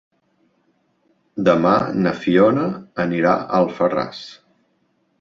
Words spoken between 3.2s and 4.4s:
a Alfarràs.